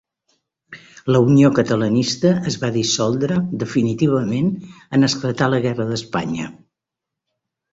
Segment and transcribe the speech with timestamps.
[1.15, 4.51] La Unió Catalanista es va dissoldre definitivament
[4.99, 6.51] en esclatar la guerra d'Espanya.